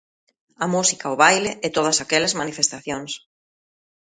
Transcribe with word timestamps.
A 0.63 0.65
música, 0.75 1.13
o 1.13 1.19
baile 1.23 1.51
e 1.65 1.67
todas 1.75 1.97
aquelas 2.03 2.37
manifestacións. 2.41 3.11